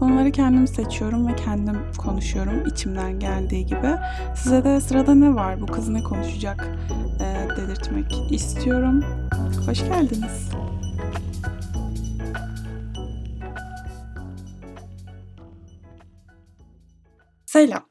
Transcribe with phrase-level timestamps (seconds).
[0.00, 3.96] Konuları kendim seçiyorum ve kendim konuşuyorum içimden geldiği gibi.
[4.36, 6.68] Size de sırada ne var, bu kız ne konuşacak
[7.20, 9.04] e, dedirtmek istiyorum.
[9.66, 10.50] Hoş geldiniz.
[17.46, 17.88] Selam.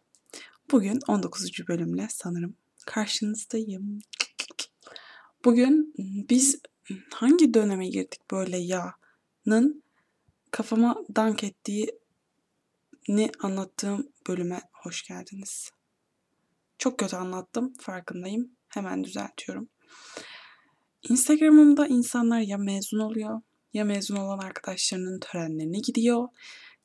[0.72, 1.52] Bugün 19.
[1.68, 2.56] bölümle sanırım
[2.86, 4.00] karşınızdayım.
[5.46, 5.94] Bugün
[6.30, 6.62] biz
[7.14, 9.84] hangi döneme girdik böyle ya'nın
[10.52, 11.44] kafama dank
[13.10, 15.72] ettiğini anlattığım bölüme hoş geldiniz.
[16.78, 18.52] Çok kötü anlattım, farkındayım.
[18.70, 19.70] Hemen düzeltiyorum.
[21.10, 23.42] Instagram'ımda insanlar ya mezun oluyor,
[23.74, 26.28] ya mezun olan arkadaşlarının törenlerine gidiyor,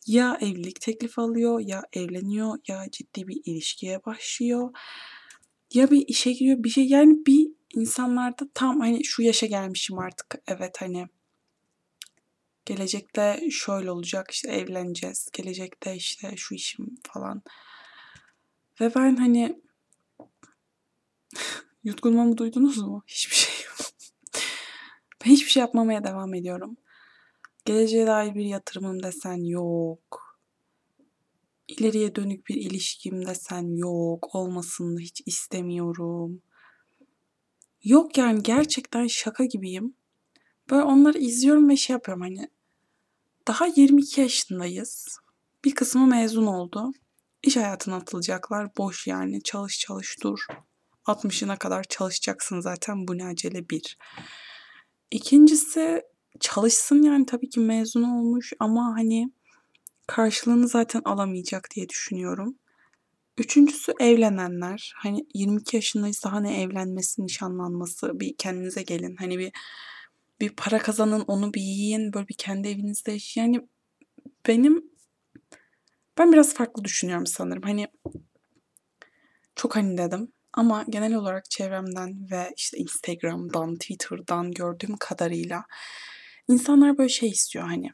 [0.07, 4.71] ya evlilik teklifi alıyor, ya evleniyor, ya ciddi bir ilişkiye başlıyor,
[5.75, 10.35] ya bir işe giriyor, bir şey yani bir insanlarda tam hani şu yaşa gelmişim artık.
[10.47, 11.07] Evet hani
[12.67, 15.29] gelecekte şöyle olacak işte evleneceğiz.
[15.33, 17.43] Gelecekte işte şu işim falan.
[18.81, 19.63] Ve ben hani
[21.85, 23.03] yutkunmamı duydunuz mu?
[23.07, 23.77] Hiçbir şey yok.
[25.25, 26.77] ben hiçbir şey yapmamaya devam ediyorum.
[27.65, 30.39] Geleceğe dair bir yatırımım desen yok.
[31.69, 34.35] İleriye dönük bir ilişkim desen yok.
[34.35, 36.43] Olmasını hiç istemiyorum.
[37.85, 39.95] Yok yani gerçekten şaka gibiyim.
[40.71, 42.49] Böyle onları izliyorum ve şey yapıyorum hani
[43.49, 45.19] daha 22 yaşındayız.
[45.65, 46.93] Bir kısmı mezun oldu.
[47.43, 48.77] İş hayatına atılacaklar.
[48.77, 49.43] Boş yani.
[49.43, 50.47] Çalış çalış dur.
[51.07, 53.09] 60'ına kadar çalışacaksın zaten.
[53.09, 53.99] Bu ne acele bir.
[55.11, 56.03] İkincisi
[56.41, 59.33] çalışsın yani tabii ki mezun olmuş ama hani
[60.07, 62.59] karşılığını zaten alamayacak diye düşünüyorum.
[63.39, 64.93] Üçüncüsü evlenenler.
[64.97, 68.21] Hani 22 yaşındayız daha ne evlenmesi, nişanlanması.
[68.21, 69.17] Bir kendinize gelin.
[69.17, 69.53] Hani bir
[70.45, 72.13] bir para kazanın, onu bir yiyin.
[72.13, 73.17] Böyle bir kendi evinizde.
[73.37, 73.61] Yani
[74.49, 74.85] benim
[76.19, 77.63] ben biraz farklı düşünüyorum sanırım.
[77.63, 77.87] Hani
[79.57, 80.33] çok hani dedim.
[80.53, 85.65] Ama genel olarak çevremden ve işte Instagram'dan, Twitter'dan gördüğüm kadarıyla
[86.49, 87.91] insanlar böyle şey istiyor hani.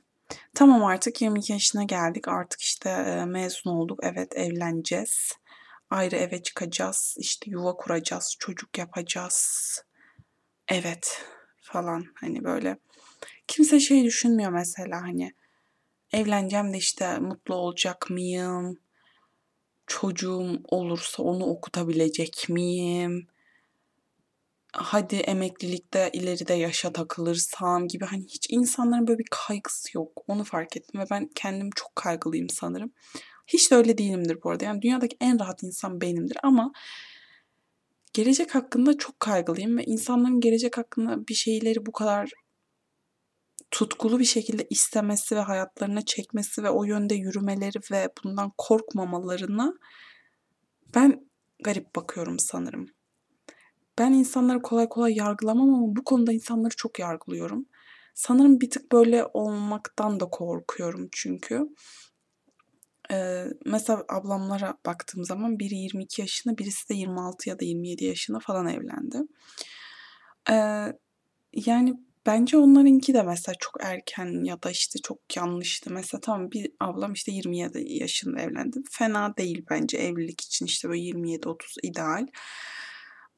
[0.55, 2.29] Tamam artık 22 yaşına geldik.
[2.29, 4.01] Artık işte mezun olduk.
[4.03, 5.33] Evet evleneceğiz.
[5.91, 7.15] Ayrı eve çıkacağız.
[7.19, 8.37] İşte yuva kuracağız.
[8.39, 9.83] Çocuk yapacağız.
[10.69, 11.25] Evet
[11.73, 12.79] falan hani böyle.
[13.49, 15.33] Kimse şey düşünmüyor mesela hani
[16.13, 18.79] evleneceğim de işte mutlu olacak mıyım?
[19.87, 23.27] Çocuğum olursa onu okutabilecek miyim?
[24.73, 30.25] hadi emeklilikte ileride yaşa takılırsam gibi hani hiç insanların böyle bir kaygısı yok.
[30.29, 32.93] Onu fark ettim ve ben kendim çok kaygılıyım sanırım.
[33.47, 34.65] Hiç de öyle değilimdir bu arada.
[34.65, 36.73] Yani dünyadaki en rahat insan benimdir ama
[38.13, 42.31] gelecek hakkında çok kaygılıyım ve insanların gelecek hakkında bir şeyleri bu kadar
[43.71, 49.75] tutkulu bir şekilde istemesi ve hayatlarına çekmesi ve o yönde yürümeleri ve bundan korkmamalarına
[50.95, 51.31] ben
[51.63, 52.87] garip bakıyorum sanırım.
[53.99, 57.67] Ben insanları kolay kolay yargılamam ama bu konuda insanları çok yargılıyorum.
[58.15, 61.61] Sanırım bir tık böyle olmaktan da korkuyorum çünkü.
[63.67, 68.67] Mesela ablamlara baktığım zaman biri 22 yaşında, birisi de 26 ya da 27 yaşında falan
[68.69, 69.19] evlendi.
[71.53, 71.95] Yani
[72.27, 75.93] bence onlarınki de mesela çok erken ya da işte çok yanlıştı.
[75.93, 78.79] Mesela tamam bir ablam işte 27 yaşında evlendi.
[78.91, 82.27] Fena değil bence evlilik için işte böyle 27-30 ideal.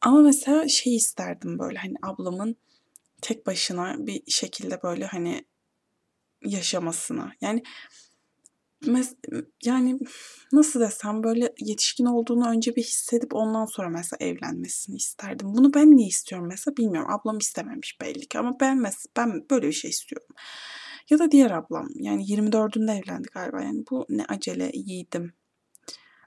[0.00, 2.56] Ama mesela şey isterdim böyle hani ablamın
[3.22, 5.44] tek başına bir şekilde böyle hani
[6.44, 7.32] yaşamasını.
[7.40, 7.62] Yani
[8.86, 9.98] mes- yani
[10.52, 15.54] nasıl desem böyle yetişkin olduğunu önce bir hissedip ondan sonra mesela evlenmesini isterdim.
[15.54, 17.10] Bunu ben niye istiyorum mesela bilmiyorum.
[17.10, 20.28] Ablam istememiş belli ki ama ben mes ben böyle bir şey istiyorum.
[21.10, 23.62] Ya da diğer ablam yani 24'ünde evlendi galiba.
[23.62, 25.32] Yani bu ne acele yiğidim.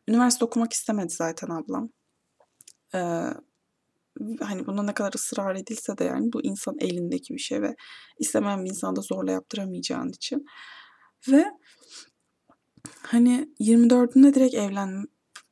[0.08, 1.90] Üniversite okumak istemedi zaten ablam.
[2.96, 3.00] Ee,
[4.40, 7.76] hani buna ne kadar ısrar edilse de yani bu insan elindeki bir şey ve
[8.20, 10.46] istemeyen bir insanda zorla yaptıramayacağın için.
[11.32, 11.46] Ve
[13.08, 15.06] hani 24'ünde direkt evlen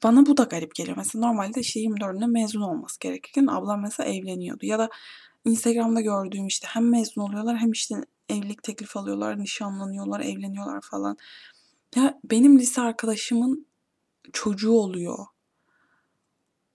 [0.04, 0.98] bana bu da garip geliyor.
[0.98, 4.66] Mesela normalde işte 24'ünde mezun olması gerekirken ablam mesela evleniyordu.
[4.66, 4.90] Ya da
[5.46, 7.96] Instagram'da gördüğüm işte hem mezun oluyorlar hem işte
[8.30, 11.18] evlilik teklif alıyorlar, nişanlanıyorlar, evleniyorlar falan.
[11.96, 13.68] Ya benim lise arkadaşımın
[14.34, 15.26] çocuğu oluyor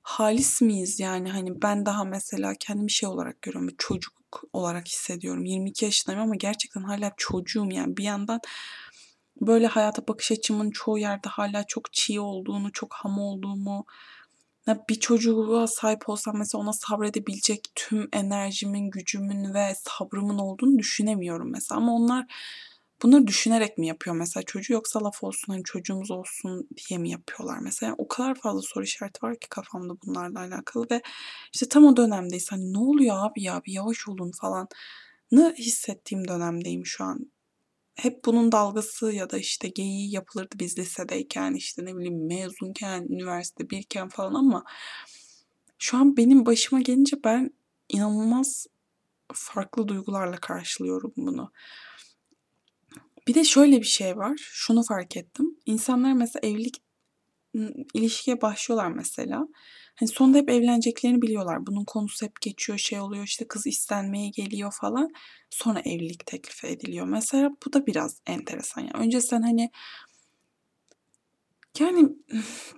[0.09, 4.15] halis miyiz yani hani ben daha mesela kendimi şey olarak görüyorum çocuk
[4.53, 8.41] olarak hissediyorum 22 yaşındayım ama gerçekten hala çocuğum yani bir yandan
[9.41, 13.87] böyle hayata bakış açımın çoğu yerde hala çok çiğ olduğunu çok ham olduğumu
[14.89, 21.81] bir çocuğa sahip olsam mesela ona sabredebilecek tüm enerjimin, gücümün ve sabrımın olduğunu düşünemiyorum mesela.
[21.81, 22.27] Ama onlar
[23.03, 27.59] Bunları düşünerek mi yapıyor mesela çocuğu yoksa laf olsun hani çocuğumuz olsun diye mi yapıyorlar
[27.59, 27.95] mesela?
[27.99, 31.03] o kadar fazla soru işareti var ki kafamda bunlarla alakalı ve
[31.55, 32.53] işte tam o dönemdeyiz.
[32.53, 34.69] Hani ne oluyor abi ya bir yavaş olun falan
[35.33, 37.33] ne hissettiğim dönemdeyim şu an.
[37.99, 43.71] Hep bunun dalgası ya da işte geyiği yapılırdı biz lisedeyken işte ne bileyim mezunken, üniversite
[43.71, 44.65] birken falan ama
[45.79, 47.51] şu an benim başıma gelince ben
[47.89, 48.67] inanılmaz
[49.33, 51.53] farklı duygularla karşılıyorum bunu.
[53.29, 54.37] Bir de şöyle bir şey var.
[54.39, 55.57] Şunu fark ettim.
[55.67, 56.83] İnsanlar mesela evlilik
[57.95, 59.49] ilişkiye başlıyorlar mesela.
[60.01, 61.67] Hani sonunda hep evleneceklerini biliyorlar.
[61.67, 65.09] Bunun konusu hep geçiyor, şey oluyor işte kız istenmeye geliyor falan.
[65.51, 67.07] Sonra evlilik teklifi ediliyor.
[67.07, 68.81] Mesela bu da biraz enteresan.
[68.81, 69.71] Yani önce sen hani
[71.79, 72.09] yani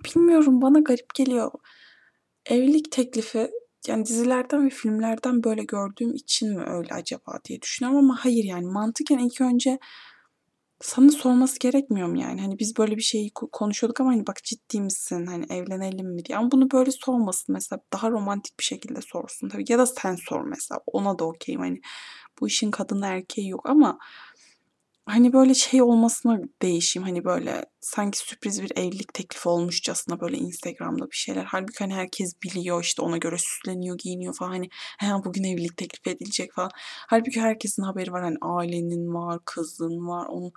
[0.05, 1.51] bilmiyorum bana garip geliyor.
[2.45, 3.49] Evlilik teklifi
[3.87, 8.65] yani dizilerden ve filmlerden böyle gördüğüm için mi öyle acaba diye düşünüyorum ama hayır yani
[8.65, 9.79] mantıken ilk önce
[10.81, 12.41] sana sorması gerekmiyor mu yani?
[12.41, 15.25] Hani biz böyle bir şeyi konuşuyorduk ama hani bak ciddi misin?
[15.25, 16.37] Hani evlenelim mi diye.
[16.37, 17.81] Ama bunu böyle sormasın mesela.
[17.93, 19.65] Daha romantik bir şekilde sorsun tabii.
[19.69, 20.79] Ya da sen sor mesela.
[20.87, 21.61] Ona da okeyim.
[21.61, 21.81] Hani
[22.41, 23.99] bu işin kadını erkeği yok ama
[25.05, 27.07] hani böyle şey olmasına değişeyim.
[27.07, 31.43] Hani böyle sanki sürpriz bir evlilik teklifi olmuşçasına böyle Instagram'da bir şeyler.
[31.43, 34.51] Halbuki hani herkes biliyor işte ona göre süsleniyor, giyiniyor falan.
[34.51, 34.69] Hani
[34.99, 36.71] he bugün evlilik teklifi edilecek falan.
[37.07, 38.23] Halbuki herkesin haberi var.
[38.23, 40.25] Hani ailenin var, kızın var.
[40.29, 40.51] Onun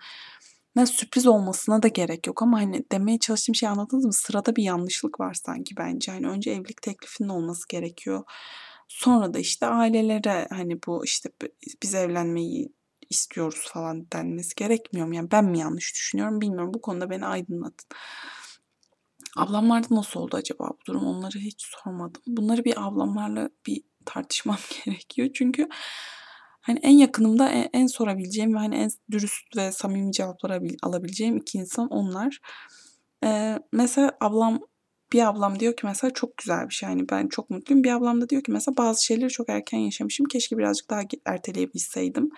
[0.76, 4.12] ne sürpriz olmasına da gerek yok ama hani demeye çalıştığım şey anladınız mı?
[4.12, 6.12] Sırada bir yanlışlık var sanki bence.
[6.12, 8.24] Hani önce evlilik teklifinin olması gerekiyor.
[8.88, 11.30] Sonra da işte ailelere hani bu işte
[11.82, 12.73] biz evlenmeyi
[13.10, 15.14] istiyoruz falan denmesi gerekmiyor mu?
[15.14, 16.74] Yani ben mi yanlış düşünüyorum bilmiyorum.
[16.74, 17.88] Bu konuda beni aydınlatın.
[19.36, 21.06] Ablamlarda nasıl oldu acaba bu durum?
[21.06, 22.22] Onları hiç sormadım.
[22.26, 25.28] Bunları bir ablamlarla bir tartışmam gerekiyor.
[25.34, 25.68] Çünkü
[26.60, 31.58] hani en yakınımda en, en sorabileceğim ve hani en dürüst ve samimi cevaplar alabileceğim iki
[31.58, 32.40] insan onlar.
[33.24, 34.60] Ee, mesela ablam
[35.12, 36.88] bir ablam diyor ki mesela çok güzel bir şey.
[36.88, 37.84] Yani ben çok mutluyum.
[37.84, 40.26] Bir ablam da diyor ki mesela bazı şeyleri çok erken yaşamışım.
[40.26, 42.30] Keşke birazcık daha erteleyebilseydim.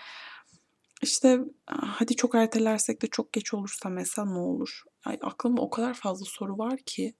[1.02, 4.82] İşte hadi çok ertelersek de çok geç olursa mesela ne olur?
[5.04, 7.14] Ay, aklımda o kadar fazla soru var ki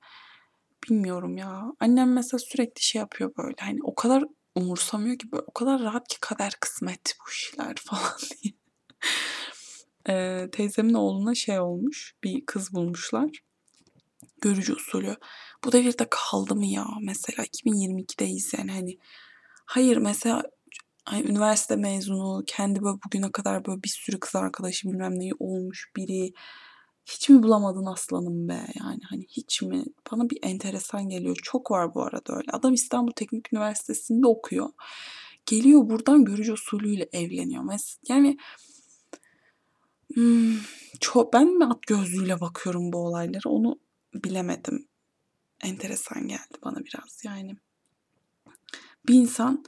[0.85, 1.63] bilmiyorum ya.
[1.81, 4.25] Annem mesela sürekli şey yapıyor böyle hani o kadar
[4.55, 8.13] umursamıyor ki böyle o kadar rahat ki kader kısmet bu işler falan
[8.43, 8.55] diye.
[10.09, 13.31] ee, teyzemin oğluna şey olmuş bir kız bulmuşlar.
[14.41, 15.17] Görücü usulü.
[15.65, 16.87] Bu devirde kaldı mı ya?
[17.03, 18.99] Mesela 2022'deyiz yani hani.
[19.67, 20.43] Hayır mesela
[21.07, 25.91] ay, üniversite mezunu, kendi böyle bugüne kadar böyle bir sürü kız arkadaşı bilmem neyi olmuş
[25.97, 26.33] biri.
[27.07, 29.85] Hiç mi bulamadın aslanım be yani hani hiç mi?
[30.13, 31.37] Bana bir enteresan geliyor.
[31.43, 32.51] Çok var bu arada öyle.
[32.53, 34.69] Adam İstanbul Teknik Üniversitesi'nde okuyor.
[35.47, 37.81] Geliyor buradan görücü usulüyle evleniyor.
[38.09, 38.39] Yani
[40.15, 40.57] hmm,
[41.01, 43.79] çok, ben mi at gözlüğüyle bakıyorum bu olaylara onu
[44.15, 44.89] bilemedim.
[45.63, 47.57] Enteresan geldi bana biraz yani.
[49.09, 49.65] Bir insan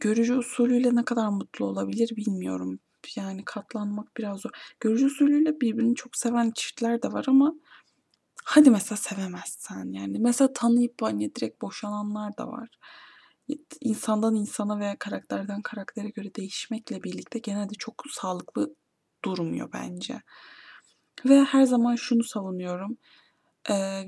[0.00, 2.78] görücü usulüyle ne kadar mutlu olabilir bilmiyorum.
[3.16, 4.50] Yani katlanmak biraz zor.
[4.80, 7.54] Görücü usulüyle birbirini çok seven çiftler de var ama
[8.44, 10.18] hadi mesela sevemezsen yani.
[10.18, 12.68] Mesela tanıyıp hani direkt boşananlar da var.
[13.80, 18.74] İnsandan insana veya karakterden karaktere göre değişmekle birlikte gene de çok sağlıklı
[19.24, 20.22] durmuyor bence.
[21.24, 22.98] Ve her zaman şunu savunuyorum.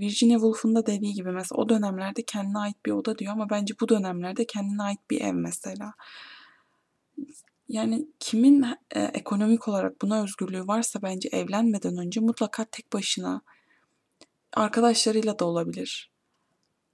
[0.00, 3.74] Virginia Woolf'un da dediği gibi mesela o dönemlerde kendine ait bir oda diyor ama bence
[3.80, 5.94] bu dönemlerde kendine ait bir ev mesela.
[7.68, 13.40] Yani kimin e, ekonomik olarak buna özgürlüğü varsa bence evlenmeden önce mutlaka tek başına
[14.52, 16.10] arkadaşlarıyla da olabilir.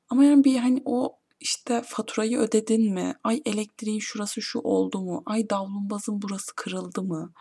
[0.09, 3.15] Ama yani bir hani o işte faturayı ödedin mi?
[3.25, 5.23] Ay elektriğin şurası şu oldu mu?
[5.27, 7.33] Ay davlumbazın burası kırıldı mı?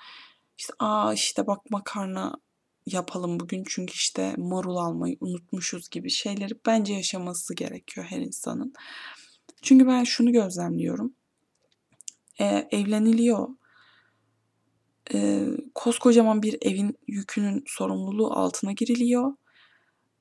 [0.58, 2.36] İşte aa işte bak makarna
[2.86, 8.74] yapalım bugün çünkü işte marul almayı unutmuşuz gibi şeyleri bence yaşaması gerekiyor her insanın.
[9.62, 11.14] Çünkü ben şunu gözlemliyorum.
[12.40, 13.50] Ee, evleniliyor.
[15.14, 19.34] Ee, koskocaman bir evin yükünün sorumluluğu altına giriliyor.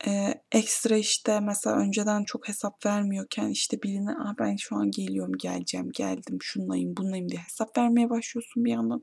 [0.07, 5.33] Ee, ekstra işte mesela önceden çok hesap vermiyorken işte birine ah ben şu an geliyorum
[5.39, 9.01] geleceğim geldim şunlayım bunlayım diye hesap vermeye başlıyorsun bir yandan.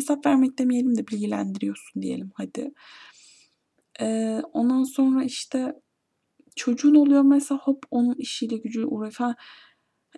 [0.00, 2.72] Hesap vermek demeyelim de bilgilendiriyorsun diyelim hadi.
[4.00, 5.74] Ee, ondan sonra işte
[6.56, 9.36] çocuğun oluyor mesela hop onun işiyle gücü uğraşıyor falan.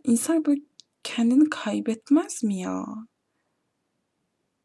[0.05, 0.61] İnsan böyle
[1.05, 2.85] kendini kaybetmez mi ya?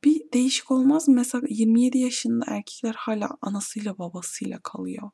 [0.03, 1.15] Bir değişik olmaz mı?
[1.15, 5.09] Mesela 27 yaşında erkekler hala anasıyla babasıyla kalıyor.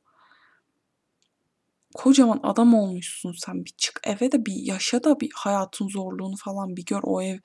[1.94, 3.66] Kocaman adam olmuşsun sen.
[3.66, 7.02] Bir çık eve de bir yaşa da bir hayatın zorluğunu falan bir gör.
[7.04, 7.40] O ev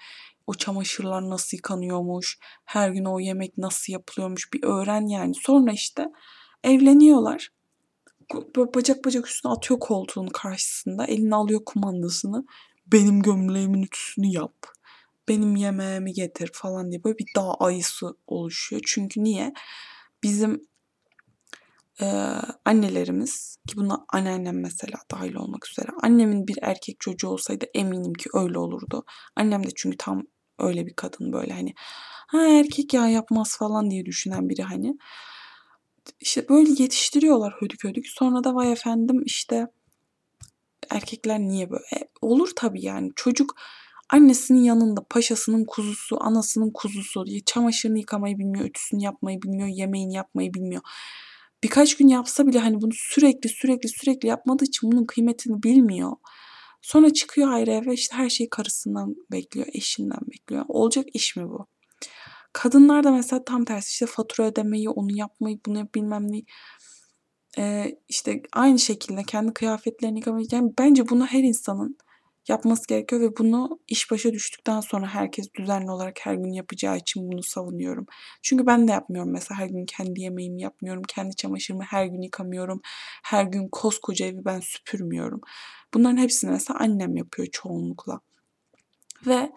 [0.46, 5.34] o çamaşırlar nasıl yıkanıyormuş her gün o yemek nasıl yapılıyormuş bir öğren yani.
[5.34, 6.06] Sonra işte
[6.64, 7.48] evleniyorlar.
[8.56, 11.04] Bacak bacak üstüne atıyor koltuğun karşısında.
[11.04, 12.46] Eline alıyor kumandasını.
[12.86, 14.66] Benim gömleğimin ütüsünü yap.
[15.28, 18.82] Benim yemeğimi getir falan diye böyle bir dağ ayısı oluşuyor.
[18.86, 19.52] Çünkü niye?
[20.22, 20.67] Bizim
[22.00, 22.06] e,
[22.64, 28.30] annelerimiz ki buna anneannem mesela dahil olmak üzere annemin bir erkek çocuğu olsaydı eminim ki
[28.34, 29.04] öyle olurdu.
[29.36, 30.22] Annem de çünkü tam
[30.58, 31.74] öyle bir kadın böyle hani
[32.26, 34.98] ha erkek ya yapmaz falan diye düşünen biri hani.
[36.20, 38.06] İşte böyle yetiştiriyorlar hödük hödük.
[38.06, 39.66] Sonra da vay efendim işte
[40.90, 41.84] erkekler niye böyle?
[41.96, 43.54] E, olur tabii yani çocuk
[44.10, 50.82] annesinin yanında paşasının kuzusu, anasının kuzusu, çamaşırını yıkamayı bilmiyor, ütüsünü yapmayı bilmiyor, yemeğini yapmayı bilmiyor
[51.62, 56.12] birkaç gün yapsa bile hani bunu sürekli sürekli sürekli yapmadığı için bunun kıymetini bilmiyor.
[56.82, 60.64] Sonra çıkıyor ayrı eve işte her şeyi karısından bekliyor, eşinden bekliyor.
[60.68, 61.66] Olacak iş mi bu?
[62.52, 66.42] Kadınlar da mesela tam tersi işte fatura ödemeyi, onu yapmayı, bunu bilmem ne.
[67.58, 70.46] Ee, işte aynı şekilde kendi kıyafetlerini yıkamayı.
[70.52, 71.96] Yani bence bunu her insanın
[72.48, 77.32] yapması gerekiyor ve bunu iş başa düştükten sonra herkes düzenli olarak her gün yapacağı için
[77.32, 78.06] bunu savunuyorum.
[78.42, 82.80] Çünkü ben de yapmıyorum mesela her gün kendi yemeğimi yapmıyorum, kendi çamaşırımı her gün yıkamıyorum,
[83.24, 85.40] her gün koskoca evi ben süpürmüyorum.
[85.94, 88.20] Bunların hepsini mesela annem yapıyor çoğunlukla.
[89.26, 89.52] Ve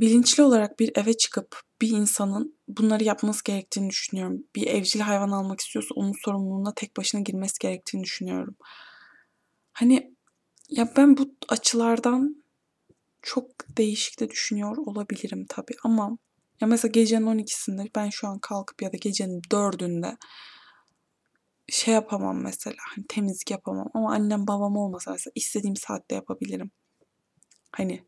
[0.00, 4.44] bilinçli olarak bir eve çıkıp bir insanın bunları yapması gerektiğini düşünüyorum.
[4.56, 8.56] Bir evcil hayvan almak istiyorsa onun sorumluluğuna tek başına girmesi gerektiğini düşünüyorum.
[9.72, 10.17] Hani
[10.68, 12.44] ya ben bu açılardan
[13.22, 16.18] çok değişik de düşünüyor olabilirim tabii ama
[16.60, 20.16] ya mesela gecenin 12'sinde ben şu an kalkıp ya da gecenin 4'ünde
[21.68, 26.70] şey yapamam mesela hani temizlik yapamam ama annem babam olmasa mesela istediğim saatte yapabilirim.
[27.72, 28.04] Hani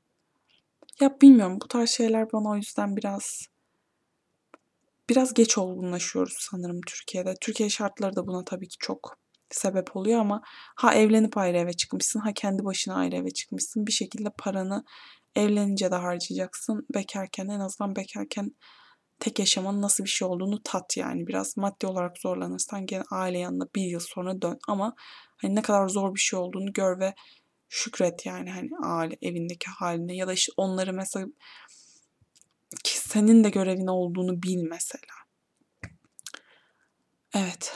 [1.01, 3.47] ya bilmiyorum bu tarz şeyler bana o yüzden biraz
[5.11, 7.35] biraz geç olgunlaşıyoruz sanırım Türkiye'de.
[7.41, 9.20] Türkiye şartları da buna tabii ki çok
[9.51, 10.43] sebep oluyor ama
[10.77, 13.87] ha evlenip ayrı eve çıkmışsın ha kendi başına ayrı eve çıkmışsın.
[13.87, 14.85] Bir şekilde paranı
[15.37, 16.87] evlenince de harcayacaksın.
[16.95, 18.51] Bekarken en azından bekarken
[19.21, 21.27] tek yaşamanın nasıl bir şey olduğunu tat yani.
[21.27, 24.59] Biraz maddi olarak zorlanırsan gene aile yanına bir yıl sonra dön.
[24.69, 24.95] Ama
[25.37, 27.15] hani ne kadar zor bir şey olduğunu gör ve
[27.69, 31.27] şükret yani hani aile evindeki haline ya da işte onları mesela
[32.85, 35.15] ki senin de görevin olduğunu bil mesela.
[37.35, 37.75] Evet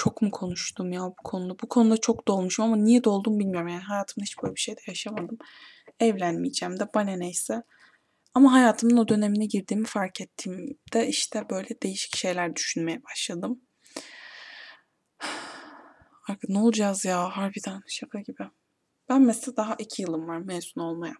[0.00, 1.58] çok mu konuştum ya bu konuda?
[1.62, 3.68] Bu konuda çok dolmuşum ama niye doldum bilmiyorum.
[3.68, 5.38] Yani hayatımda hiç böyle bir şey de yaşamadım.
[6.00, 7.62] Evlenmeyeceğim de bana neyse.
[8.34, 13.60] Ama hayatımın o dönemine girdiğimi fark ettiğimde işte böyle değişik şeyler düşünmeye başladım.
[16.48, 18.42] Ne olacağız ya harbiden şaka gibi.
[19.08, 21.14] Ben mesela daha iki yılım var mezun olmaya.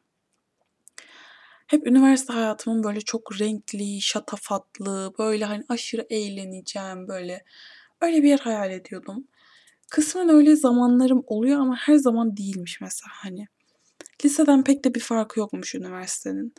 [1.67, 7.45] Hep üniversite hayatımın böyle çok renkli, şatafatlı, böyle hani aşırı eğleneceğim, böyle
[8.01, 9.29] Öyle bir yer hayal ediyordum.
[9.91, 13.47] Kısmen öyle zamanlarım oluyor ama her zaman değilmiş mesela hani.
[14.25, 16.55] Liseden pek de bir farkı yokmuş üniversitenin.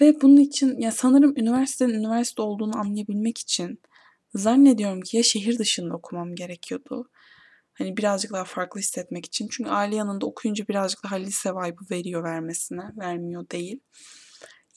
[0.00, 3.80] Ve bunun için ya sanırım üniversitenin üniversite olduğunu anlayabilmek için
[4.34, 7.10] zannediyorum ki ya şehir dışında okumam gerekiyordu.
[7.74, 9.48] Hani birazcık daha farklı hissetmek için.
[9.50, 12.82] Çünkü aile yanında okuyunca birazcık daha lise vibe'ı veriyor vermesine.
[12.98, 13.80] Vermiyor değil.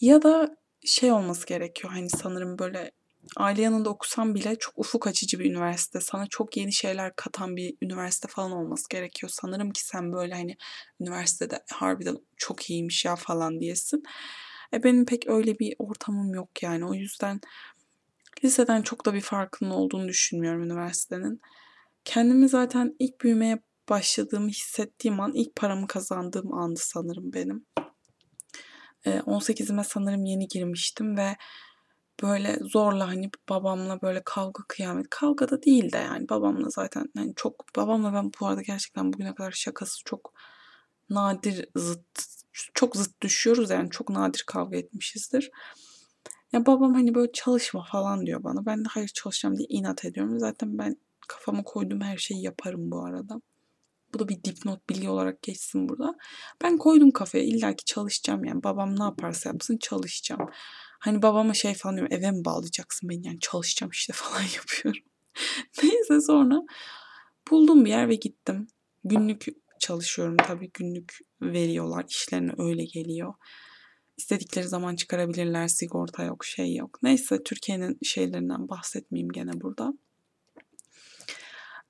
[0.01, 1.93] Ya da şey olması gerekiyor.
[1.93, 2.91] Hani sanırım böyle
[3.37, 6.01] aile yanında okusam bile çok ufuk açıcı bir üniversite.
[6.01, 9.31] Sana çok yeni şeyler katan bir üniversite falan olması gerekiyor.
[9.33, 10.57] Sanırım ki sen böyle hani
[10.99, 14.03] üniversitede harbiden çok iyiymiş ya falan diyesin.
[14.73, 16.85] E benim pek öyle bir ortamım yok yani.
[16.85, 17.41] O yüzden
[18.43, 21.41] liseden çok da bir farkının olduğunu düşünmüyorum üniversitenin.
[22.05, 23.59] Kendimi zaten ilk büyümeye
[23.89, 27.65] başladığımı hissettiğim an ilk paramı kazandığım andı sanırım benim.
[29.05, 31.35] 18'ime sanırım yeni girmiştim ve
[32.21, 35.09] böyle zorla hani babamla böyle kavga kıyamet.
[35.09, 39.35] Kavga da değil de yani babamla zaten hani çok babamla ben bu arada gerçekten bugüne
[39.35, 40.33] kadar şakası çok
[41.09, 42.25] nadir zıt
[42.73, 45.51] çok zıt düşüyoruz yani çok nadir kavga etmişizdir.
[46.53, 48.65] Ya babam hani böyle çalışma falan diyor bana.
[48.65, 50.39] Ben de hayır çalışacağım diye inat ediyorum.
[50.39, 50.97] Zaten ben
[51.27, 53.41] kafama koyduğum her şeyi yaparım bu arada.
[54.13, 56.15] Bu da bir dipnot bilgi olarak geçsin burada.
[56.63, 58.63] Ben koydum kafaya illaki çalışacağım yani.
[58.63, 60.49] Babam ne yaparsa yapsın çalışacağım.
[61.01, 65.01] Hani babama şey falan diyorum eve mi bağlayacaksın beni yani çalışacağım işte falan yapıyorum.
[65.83, 66.61] Neyse sonra
[67.51, 68.67] buldum bir yer ve gittim.
[69.03, 69.45] Günlük
[69.79, 73.33] çalışıyorum tabii günlük veriyorlar işlerine öyle geliyor.
[74.17, 76.99] İstedikleri zaman çıkarabilirler sigorta yok şey yok.
[77.03, 79.93] Neyse Türkiye'nin şeylerinden bahsetmeyeyim gene burada.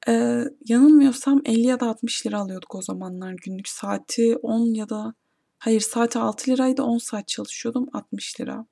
[0.07, 3.67] Ee, yanılmıyorsam 50 ya da 60 lira alıyorduk o zamanlar günlük.
[3.67, 5.13] Saati 10 ya da
[5.61, 8.65] hayır saati 6 liraydı 10 saat çalışıyordum 60 lira.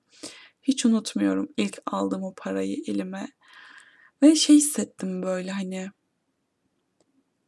[0.61, 3.27] Hiç unutmuyorum ilk aldığım o parayı elime.
[4.21, 5.89] Ve şey hissettim böyle hani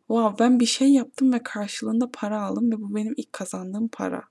[0.08, 4.24] wow ben bir şey yaptım ve karşılığında para aldım ve bu benim ilk kazandığım para.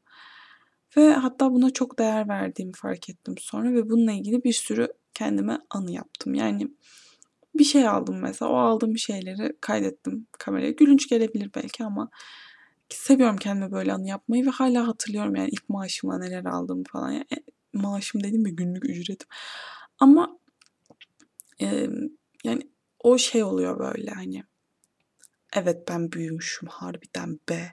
[0.96, 5.58] Ve hatta buna çok değer verdiğimi fark ettim sonra ve bununla ilgili bir sürü kendime
[5.70, 6.34] anı yaptım.
[6.34, 6.68] Yani
[7.54, 8.50] bir şey aldım mesela.
[8.50, 10.70] O aldığım şeyleri kaydettim kameraya.
[10.70, 12.10] Gülünç gelebilir belki ama
[12.96, 17.10] seviyorum kendime böyle anı yapmayı ve hala hatırlıyorum yani ilk maaşımla neler aldığımı falan.
[17.10, 17.26] Yani
[17.72, 19.28] maaşım dedim mi günlük ücretim.
[19.98, 20.38] Ama
[21.60, 21.88] e,
[22.44, 24.44] yani o şey oluyor böyle hani
[25.52, 27.72] evet ben büyümüşüm harbiden be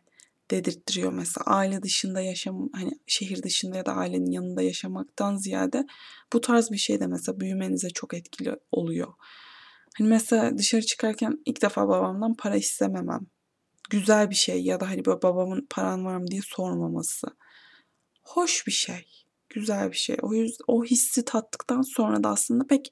[0.51, 5.88] dedirttiriyor mesela aile dışında yaşam hani şehir dışında ya da ailenin yanında yaşamaktan ziyade
[6.33, 9.13] bu tarz bir şey de mesela büyümenize çok etkili oluyor.
[9.97, 13.27] Hani mesela dışarı çıkarken ilk defa babamdan para istememem.
[13.89, 17.27] Güzel bir şey ya da hani böyle babamın paran var mı diye sormaması.
[18.24, 19.06] Hoş bir şey.
[19.50, 20.17] Güzel bir şey.
[20.22, 22.91] O yüzden o hissi tattıktan sonra da aslında pek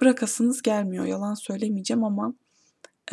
[0.00, 1.04] bırakasınız gelmiyor.
[1.04, 2.34] Yalan söylemeyeceğim ama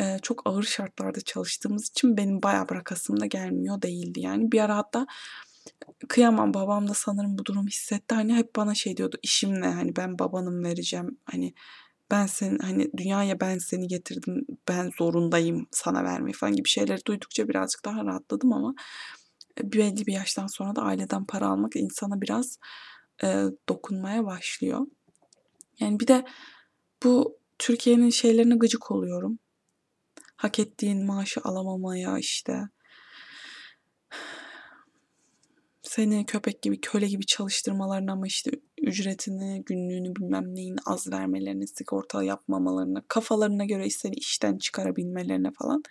[0.00, 4.20] e, çok ağır şartlarda çalıştığımız için benim bayağı bırakasım da gelmiyor değildi.
[4.20, 5.06] Yani bir ara hatta
[6.08, 8.14] kıyamam babam da sanırım bu durum hissetti.
[8.14, 11.54] Hani hep bana şey diyordu işim ne hani ben babanım vereceğim hani
[12.10, 17.48] ben sen hani dünyaya ben seni getirdim ben zorundayım sana vermeyi falan gibi şeyleri duydukça
[17.48, 18.74] birazcık daha rahatladım ama
[19.62, 22.58] belli bir yaştan sonra da aileden para almak insana biraz
[23.24, 24.86] e, dokunmaya başlıyor.
[25.80, 26.24] Yani bir de
[27.04, 29.38] bu Türkiye'nin şeylerine gıcık oluyorum.
[30.36, 32.68] Hak ettiğin maaşı alamamaya işte
[35.88, 38.50] seni köpek gibi köle gibi çalıştırmalarına ama işte
[38.82, 45.82] ücretini, günlüğünü bilmem neyini az vermelerine, sigorta yapmamalarına, kafalarına göre seni işten çıkarabilmelerine falan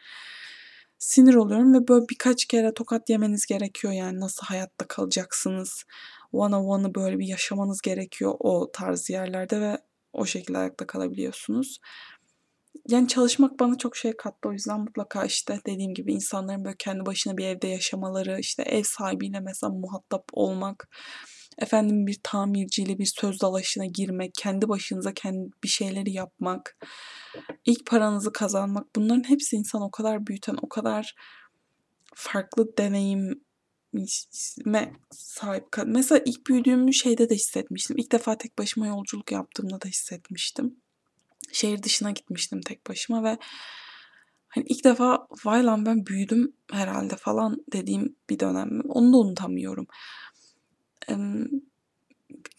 [1.00, 5.86] sinir oluyorum ve böyle birkaç kere tokat yemeniz gerekiyor yani nasıl hayatta kalacaksınız.
[6.32, 9.78] One on one'ı böyle bir yaşamanız gerekiyor o tarz yerlerde ve
[10.14, 11.80] o şekilde ayakta kalabiliyorsunuz
[12.90, 14.50] yani çalışmak bana çok şey kattı.
[14.50, 18.84] O yüzden mutlaka işte dediğim gibi insanların böyle kendi başına bir evde yaşamaları, işte ev
[18.84, 20.90] sahibiyle mesela muhatap olmak,
[21.58, 26.78] efendim bir tamirciyle bir söz dalaşına girmek, kendi başınıza kendi bir şeyleri yapmak,
[27.66, 31.16] ilk paranızı kazanmak bunların hepsi insan o kadar büyüten, o kadar
[32.16, 33.42] farklı deneyim
[35.12, 35.66] sahip.
[35.86, 37.98] Mesela ilk büyüdüğüm şeyde de hissetmiştim.
[37.98, 40.76] İlk defa tek başıma yolculuk yaptığımda da hissetmiştim
[41.54, 43.38] şehir dışına gitmiştim tek başıma ve
[44.48, 48.82] hani ilk defa vay lan ben büyüdüm herhalde falan dediğim bir dönem.
[48.90, 49.88] Onu da unutamıyorum.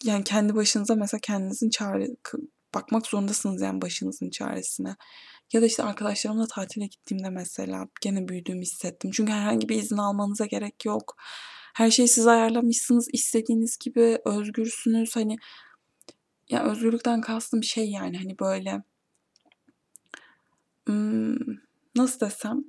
[0.03, 2.07] Yani kendi başınıza mesela kendinizin çare
[2.73, 4.95] bakmak zorundasınız yani başınızın çaresine.
[5.53, 9.11] Ya da işte arkadaşlarımla tatile gittiğimde mesela gene büyüdüğümü hissettim.
[9.13, 11.15] Çünkü herhangi bir izin almanıza gerek yok.
[11.75, 13.07] Her şeyi siz ayarlamışsınız.
[13.13, 15.15] istediğiniz gibi özgürsünüz.
[15.15, 15.37] Hani
[16.49, 18.83] ya özgürlükten kastım şey yani hani böyle
[21.95, 22.63] nasıl desem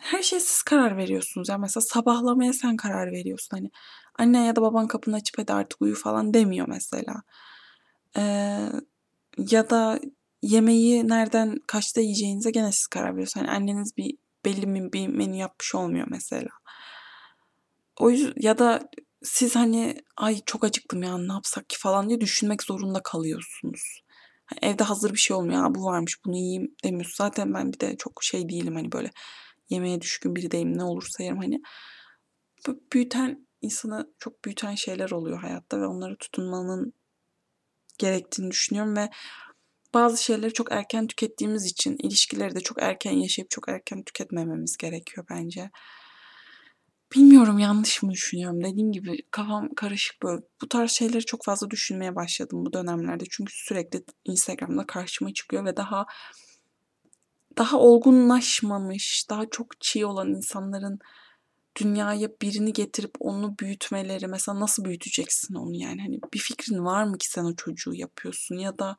[0.00, 1.48] her şey siz karar veriyorsunuz.
[1.48, 3.56] Yani mesela sabahlamaya sen karar veriyorsun.
[3.56, 3.70] Hani
[4.18, 7.22] anne ya da baban kapını açıp hadi artık uyu falan demiyor mesela.
[8.16, 8.68] Ee,
[9.38, 10.00] ya da
[10.42, 13.46] yemeği nereden kaçta yiyeceğinize gene siz karar veriyorsunuz.
[13.46, 16.50] Hani anneniz bir belli bir menü yapmış olmuyor mesela.
[17.98, 18.88] O yüzden ya da
[19.22, 24.02] siz hani ay çok acıktım ya ne yapsak ki falan diye düşünmek zorunda kalıyorsunuz.
[24.46, 25.60] Hani evde hazır bir şey olmuyor.
[25.62, 27.24] Ha, bu varmış bunu yiyeyim demiyorsun.
[27.24, 29.10] Zaten ben bir de çok şey değilim hani böyle
[29.70, 31.60] yemeğe düşkün biri değilim ne olursa yerim hani.
[32.92, 36.92] Büyüten insanı çok büyüten şeyler oluyor hayatta ve onları tutunmanın
[37.98, 39.10] gerektiğini düşünüyorum ve
[39.94, 45.26] bazı şeyleri çok erken tükettiğimiz için ilişkileri de çok erken yaşayıp çok erken tüketmememiz gerekiyor
[45.30, 45.70] bence.
[47.14, 48.64] Bilmiyorum yanlış mı düşünüyorum.
[48.64, 50.42] Dediğim gibi kafam karışık böyle.
[50.62, 53.24] Bu tarz şeyleri çok fazla düşünmeye başladım bu dönemlerde.
[53.30, 56.06] Çünkü sürekli Instagram'da karşıma çıkıyor ve daha
[57.58, 60.98] daha olgunlaşmamış, daha çok çiğ olan insanların
[61.80, 67.18] dünyaya birini getirip onu büyütmeleri mesela nasıl büyüteceksin onu yani hani bir fikrin var mı
[67.18, 68.96] ki sen o çocuğu yapıyorsun ya da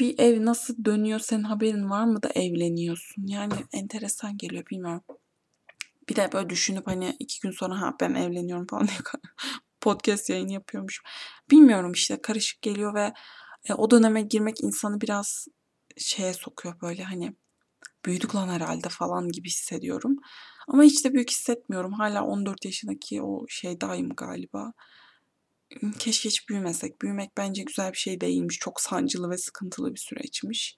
[0.00, 5.02] bir ev nasıl dönüyor senin haberin var mı da evleniyorsun yani enteresan geliyor bilmiyorum.
[6.08, 8.98] Bir de böyle düşünüp hani iki gün sonra ha ben evleniyorum falan diye
[9.80, 11.02] podcast yayını yapıyormuş.
[11.50, 13.12] Bilmiyorum işte karışık geliyor ve
[13.68, 15.46] e, o döneme girmek insanı biraz
[15.96, 17.36] şeye sokuyor böyle hani
[18.04, 20.16] büyüdük lan herhalde falan gibi hissediyorum.
[20.68, 21.92] Ama hiç de büyük hissetmiyorum.
[21.92, 24.72] Hala 14 yaşındaki o şey daim galiba.
[25.98, 27.02] Keşke hiç büyümesek.
[27.02, 28.58] Büyümek bence güzel bir şey değilmiş.
[28.58, 30.76] Çok sancılı ve sıkıntılı bir süreçmiş.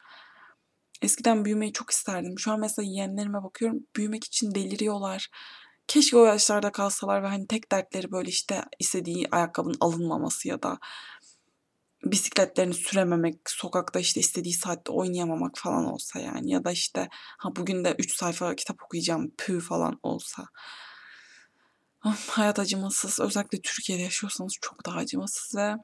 [1.02, 2.38] Eskiden büyümeyi çok isterdim.
[2.38, 5.28] Şu an mesela yeğenlerime bakıyorum, büyümek için deliriyorlar.
[5.86, 10.78] Keşke o yaşlarda kalsalar ve hani tek dertleri böyle işte istediği ayakkabının alınmaması ya da
[12.04, 17.08] bisikletlerini sürememek, sokakta işte istediği saatte oynayamamak falan olsa yani ya da işte
[17.38, 20.44] ha bugün de 3 sayfa kitap okuyacağım pü falan olsa.
[22.04, 23.20] Of, hayat acımasız.
[23.20, 25.74] Özellikle Türkiye'de yaşıyorsanız çok daha acımasız ve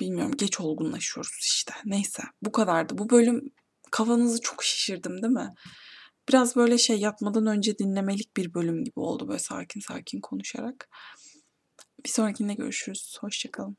[0.00, 1.72] bilmiyorum geç olgunlaşıyoruz işte.
[1.84, 2.98] Neyse bu kadardı.
[2.98, 3.52] Bu bölüm
[3.90, 5.54] kafanızı çok şişirdim değil mi?
[6.28, 10.88] Biraz böyle şey yatmadan önce dinlemelik bir bölüm gibi oldu böyle sakin sakin konuşarak.
[12.04, 13.18] Bir sonrakinde görüşürüz.
[13.20, 13.76] Hoşçakalın.